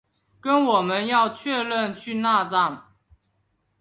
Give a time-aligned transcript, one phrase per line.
[0.39, 1.05] 跟我们
[1.35, 2.87] 确认要去那站